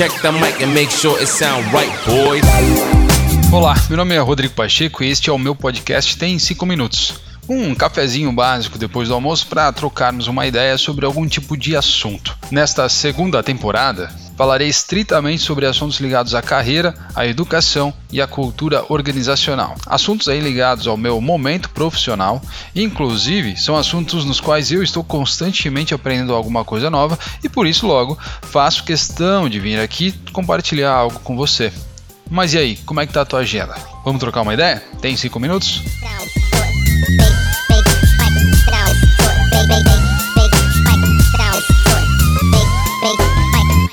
[0.00, 2.42] Check the mic and make sure it sound right, boys.
[3.52, 7.20] Olá, meu nome é Rodrigo Pacheco e este é o meu podcast Tem 5 Minutos.
[7.46, 12.34] Um cafezinho básico depois do almoço para trocarmos uma ideia sobre algum tipo de assunto.
[12.50, 14.10] Nesta segunda temporada,
[14.40, 19.74] falarei estritamente sobre assuntos ligados à carreira, à educação e à cultura organizacional.
[19.84, 22.40] Assuntos aí ligados ao meu momento profissional,
[22.74, 27.86] inclusive são assuntos nos quais eu estou constantemente aprendendo alguma coisa nova e por isso
[27.86, 31.70] logo faço questão de vir aqui compartilhar algo com você.
[32.30, 33.74] Mas e aí, como é que tá a tua agenda?
[34.06, 34.82] Vamos trocar uma ideia?
[35.02, 35.82] Tem cinco minutos?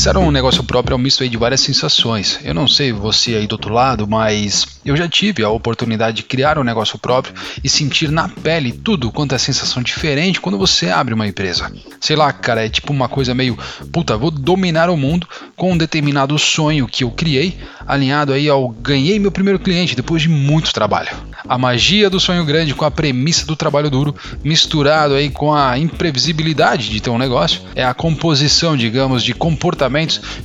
[0.00, 2.40] Começar um negócio próprio é um misto de várias sensações.
[2.42, 6.22] Eu não sei você aí do outro lado, mas eu já tive a oportunidade de
[6.22, 10.88] criar um negócio próprio e sentir na pele tudo quanto é sensação diferente quando você
[10.88, 11.70] abre uma empresa.
[12.00, 13.58] Sei lá, cara, é tipo uma coisa meio,
[13.92, 18.70] puta, vou dominar o mundo com um determinado sonho que eu criei, alinhado aí ao
[18.70, 21.10] ganhei meu primeiro cliente depois de muito trabalho.
[21.46, 25.78] A magia do sonho grande com a premissa do trabalho duro, misturado aí com a
[25.78, 29.34] imprevisibilidade de ter um negócio, é a composição, digamos, de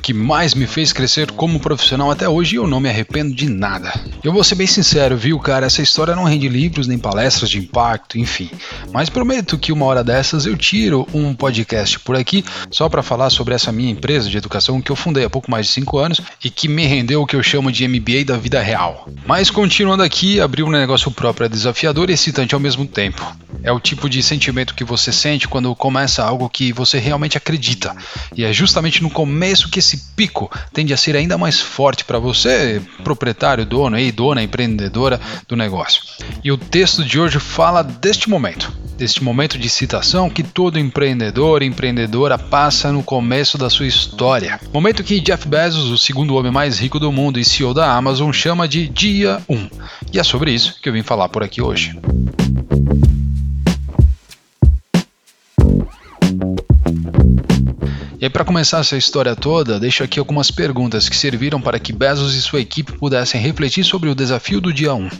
[0.00, 3.48] que mais me fez crescer como profissional até hoje e eu não me arrependo de
[3.48, 3.92] nada.
[4.22, 5.66] Eu vou ser bem sincero, viu, cara?
[5.66, 8.48] Essa história não rende livros nem palestras de impacto, enfim.
[8.92, 13.30] Mas prometo que uma hora dessas eu tiro um podcast por aqui só para falar
[13.30, 16.20] sobre essa minha empresa de educação que eu fundei há pouco mais de 5 anos
[16.44, 19.08] e que me rendeu o que eu chamo de MBA da vida real.
[19.26, 23.36] Mas continuando aqui, abrir um negócio próprio é desafiador e excitante ao mesmo tempo.
[23.62, 27.96] É o tipo de sentimento que você sente quando começa algo que você realmente acredita.
[28.36, 29.31] E é justamente no começo
[29.68, 34.42] que esse pico tende a ser ainda mais forte para você, proprietário, dono aí, dona,
[34.42, 36.02] empreendedora do negócio.
[36.42, 41.62] E o texto de hoje fala deste momento, deste momento de citação que todo empreendedor
[41.62, 44.60] e empreendedora passa no começo da sua história.
[44.72, 48.32] Momento que Jeff Bezos, o segundo homem mais rico do mundo e CEO da Amazon,
[48.32, 49.68] chama de Dia 1.
[50.12, 51.98] E é sobre isso que eu vim falar por aqui hoje.
[58.22, 61.92] E aí, para começar essa história toda, deixo aqui algumas perguntas que serviram para que
[61.92, 65.10] Bezos e sua equipe pudessem refletir sobre o desafio do dia 1.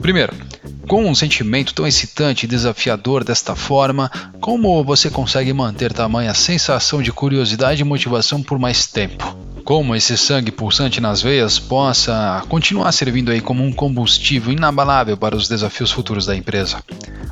[0.00, 0.32] Primeiro,
[0.86, 4.08] com um sentimento tão excitante e desafiador desta forma,
[4.40, 9.36] como você consegue manter tamanha sensação de curiosidade e motivação por mais tempo?
[9.64, 15.34] Como esse sangue pulsante nas veias possa continuar servindo aí como um combustível inabalável para
[15.34, 16.78] os desafios futuros da empresa?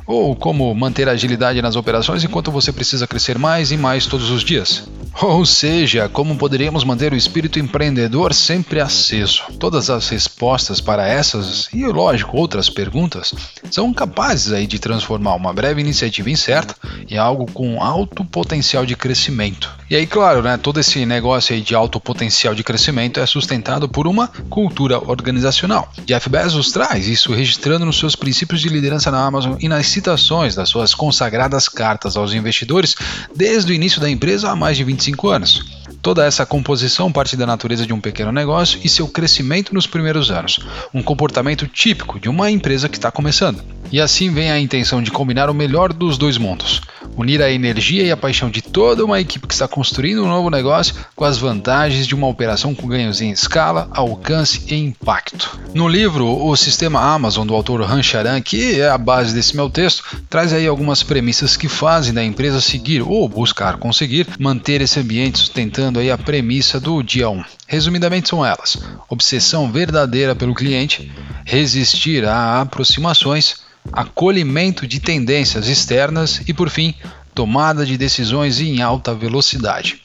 [0.05, 4.43] Ou como manter agilidade nas operações enquanto você precisa crescer mais e mais todos os
[4.43, 4.87] dias?
[5.21, 9.43] Ou seja, como poderíamos manter o espírito empreendedor sempre aceso?
[9.59, 13.33] Todas as respostas para essas e, lógico, outras perguntas
[13.69, 16.75] são capazes aí de transformar uma breve iniciativa incerta
[17.09, 19.71] em algo com alto potencial de crescimento.
[19.89, 23.87] E aí, claro, né, todo esse negócio aí de alto potencial de crescimento é sustentado
[23.87, 25.91] por uma cultura organizacional.
[26.05, 30.55] Jeff Bezos traz isso registrando nos seus princípios de liderança na Amazon e nas citações
[30.55, 32.95] das suas consagradas cartas aos investidores
[33.35, 35.63] desde o início da empresa há mais de 25 anos.
[36.01, 40.31] Toda essa composição parte da natureza de um pequeno negócio e seu crescimento nos primeiros
[40.31, 40.59] anos,
[40.93, 43.63] um comportamento típico de uma empresa que está começando.
[43.89, 46.81] E assim vem a intenção de combinar o melhor dos dois mundos,
[47.17, 50.49] unir a energia e a paixão de toda uma equipe que está construindo um novo
[50.49, 55.59] negócio com as vantagens de uma operação com ganhos em escala, alcance e impacto.
[55.73, 59.69] No livro O Sistema Amazon do autor Han Charan, que é a base desse meu
[59.69, 64.99] texto, traz aí algumas premissas que fazem da empresa seguir ou buscar conseguir manter esse
[64.99, 67.43] ambiente sustentando aí a premissa do dia 1.
[67.67, 68.77] Resumidamente são elas:
[69.09, 71.11] obsessão verdadeira pelo cliente,
[71.45, 73.55] resistir a aproximações,
[73.91, 76.93] acolhimento de tendências externas e, por fim,
[77.33, 80.01] tomada de decisões em alta velocidade.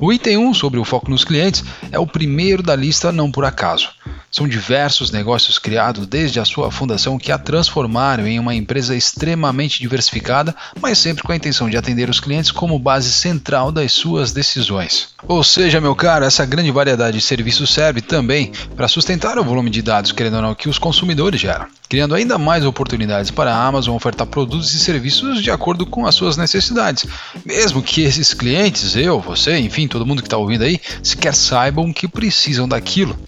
[0.00, 3.44] O item 1 sobre o foco nos clientes é o primeiro da lista, não por
[3.44, 3.90] acaso.
[4.36, 9.80] São diversos negócios criados desde a sua fundação que a transformaram em uma empresa extremamente
[9.80, 14.34] diversificada, mas sempre com a intenção de atender os clientes como base central das suas
[14.34, 15.08] decisões.
[15.26, 19.70] Ou seja, meu caro, essa grande variedade de serviços serve também para sustentar o volume
[19.70, 23.66] de dados, querendo ou não, que os consumidores geram, criando ainda mais oportunidades para a
[23.66, 27.06] Amazon ofertar produtos e serviços de acordo com as suas necessidades,
[27.42, 31.90] mesmo que esses clientes, eu, você, enfim, todo mundo que está ouvindo aí, sequer saibam
[31.90, 33.18] que precisam daquilo.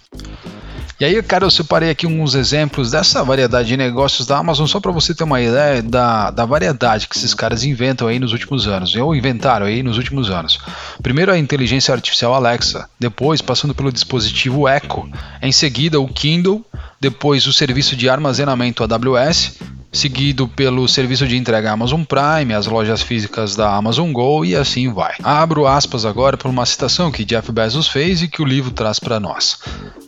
[1.00, 4.80] E aí, cara, eu separei aqui alguns exemplos dessa variedade de negócios da Amazon só
[4.80, 8.66] para você ter uma ideia da, da variedade que esses caras inventam aí nos últimos
[8.66, 10.58] anos, ou inventaram aí nos últimos anos.
[11.00, 15.08] Primeiro a inteligência artificial Alexa, depois passando pelo dispositivo Echo,
[15.40, 16.66] em seguida o Kindle,
[17.00, 19.52] depois o serviço de armazenamento AWS,
[19.92, 24.92] seguido pelo serviço de entrega Amazon Prime, as lojas físicas da Amazon Go e assim
[24.92, 25.14] vai.
[25.22, 28.98] Abro aspas agora para uma citação que Jeff Bezos fez e que o livro traz
[28.98, 29.58] para nós.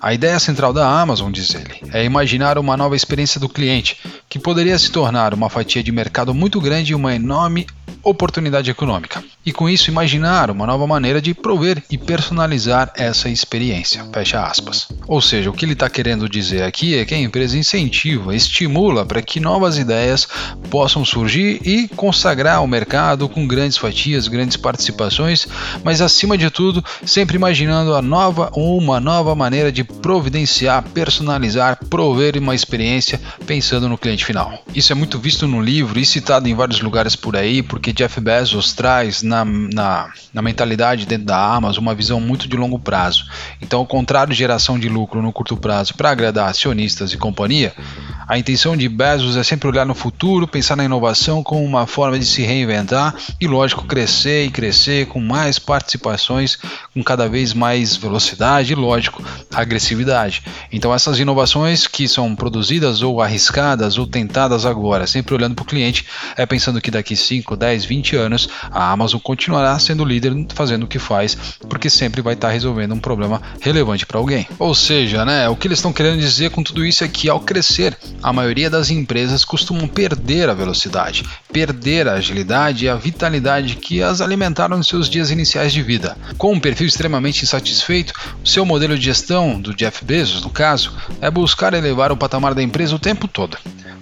[0.00, 3.96] A ideia central da Amazon, diz ele, é imaginar uma nova experiência do cliente,
[4.28, 7.66] que poderia se tornar uma fatia de mercado muito grande e uma enorme
[8.02, 9.22] oportunidade econômica.
[9.44, 14.04] E com isso imaginar uma nova maneira de prover e personalizar essa experiência.
[14.12, 14.88] Fecha aspas.
[15.06, 19.04] Ou seja, o que ele está querendo dizer aqui é que a empresa incentiva, estimula
[19.04, 20.28] para que novas ideias
[20.70, 25.48] possam surgir e consagrar o mercado com grandes fatias, grandes participações,
[25.82, 32.36] mas acima de tudo, sempre imaginando a nova uma nova maneira de providenciar, personalizar, prover
[32.36, 34.62] uma experiência pensando no cliente final.
[34.74, 38.20] Isso é muito visto no livro e citado em vários lugares por aí, porque Jeff
[38.20, 43.24] Bezos traz na, na, na mentalidade dentro da Amazon uma visão muito de longo prazo.
[43.62, 47.72] Então, ao contrário de geração de lucro no curto prazo para agradar acionistas e companhia,
[48.30, 52.16] a intenção de Bezos é sempre olhar no futuro, pensar na inovação como uma forma
[52.16, 56.56] de se reinventar e, lógico, crescer e crescer com mais participações,
[56.94, 59.20] com cada vez mais velocidade e, lógico,
[59.52, 60.44] agressividade.
[60.70, 65.66] Então, essas inovações que são produzidas ou arriscadas ou tentadas agora, sempre olhando para o
[65.66, 66.06] cliente,
[66.36, 70.86] é pensando que daqui 5, 10, 20 anos a Amazon continuará sendo líder fazendo o
[70.86, 71.36] que faz,
[71.68, 74.46] porque sempre vai estar resolvendo um problema relevante para alguém.
[74.56, 77.40] Ou seja, né, o que eles estão querendo dizer com tudo isso é que ao
[77.40, 83.76] crescer, a maioria das empresas costumam perder a velocidade, perder a agilidade e a vitalidade
[83.76, 86.16] que as alimentaram nos seus dias iniciais de vida.
[86.36, 88.12] Com um perfil extremamente insatisfeito,
[88.44, 92.54] o seu modelo de gestão, do Jeff Bezos no caso, é buscar elevar o patamar
[92.54, 93.56] da empresa o tempo todo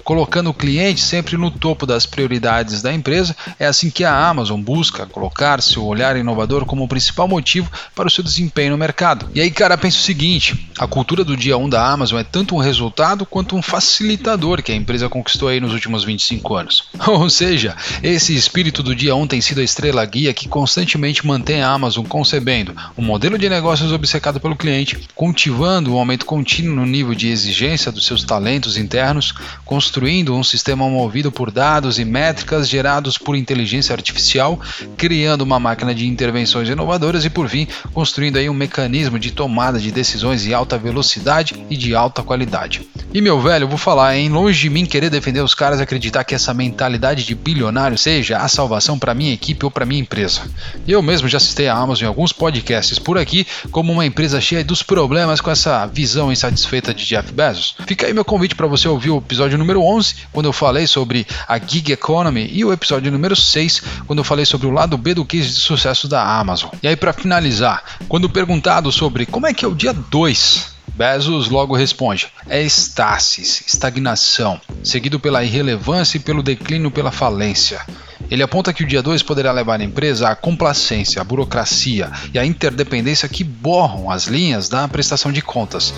[0.09, 3.37] colocando o cliente sempre no topo das prioridades da empresa.
[3.59, 8.09] É assim que a Amazon busca colocar seu olhar inovador como o principal motivo para
[8.09, 9.29] o seu desempenho no mercado.
[9.35, 12.55] E aí, cara, pensa o seguinte: a cultura do dia 1 da Amazon é tanto
[12.55, 16.89] um resultado quanto um facilitador que a empresa conquistou aí nos últimos 25 anos.
[17.07, 21.61] Ou seja, esse espírito do dia 1 tem sido a estrela guia que constantemente mantém
[21.61, 26.87] a Amazon concebendo um modelo de negócios obcecado pelo cliente, cultivando um aumento contínuo no
[26.87, 29.35] nível de exigência dos seus talentos internos,
[29.67, 34.57] construindo construindo um sistema movido por dados e métricas gerados por inteligência artificial,
[34.97, 39.77] criando uma máquina de intervenções inovadoras e, por fim, construindo aí um mecanismo de tomada
[39.81, 42.83] de decisões de alta velocidade e de alta qualidade.
[43.13, 44.29] E meu velho, vou falar, hein?
[44.29, 48.39] Longe de mim querer defender os caras e acreditar que essa mentalidade de bilionário seja
[48.39, 50.43] a salvação para minha equipe ou para minha empresa.
[50.87, 54.63] Eu mesmo já citei a Amazon em alguns podcasts por aqui como uma empresa cheia
[54.63, 57.75] dos problemas com essa visão insatisfeita de Jeff Bezos.
[57.87, 61.27] Fica aí meu convite para você ouvir o episódio número 11, quando eu falei sobre
[61.47, 65.15] a gig economy, e o episódio número 6, quando eu falei sobre o lado B
[65.15, 66.71] do case de sucesso da Amazon.
[66.83, 71.49] E aí, para finalizar, quando perguntado sobre como é que é o dia 2 Bezos
[71.49, 77.81] logo responde: é estasis, estagnação, seguido pela irrelevância e pelo declínio pela falência.
[78.29, 82.39] Ele aponta que o dia 2 poderá levar a empresa à complacência, à burocracia e
[82.39, 85.95] à interdependência que borram as linhas da prestação de contas.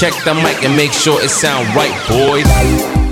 [0.00, 2.46] Check the mic and make sure it sound right, boys.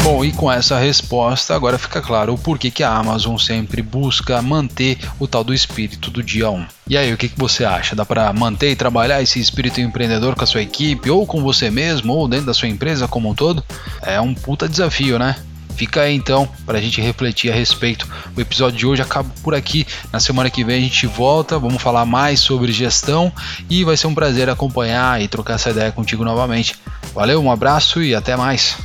[0.03, 4.41] Bom, e com essa resposta, agora fica claro o porquê que a Amazon sempre busca
[4.41, 6.67] manter o tal do espírito do dia 1.
[6.89, 7.95] E aí, o que, que você acha?
[7.95, 11.71] Dá para manter e trabalhar esse espírito empreendedor com a sua equipe, ou com você
[11.71, 13.63] mesmo, ou dentro da sua empresa como um todo?
[14.01, 15.37] É um puta desafio, né?
[15.79, 18.09] Fica aí então para a gente refletir a respeito.
[18.37, 19.87] O episódio de hoje acaba por aqui.
[20.13, 23.33] Na semana que vem a gente volta, vamos falar mais sobre gestão
[23.71, 26.75] e vai ser um prazer acompanhar e trocar essa ideia contigo novamente.
[27.15, 28.77] Valeu, um abraço e até mais.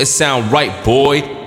[0.00, 1.39] It sound right, boy.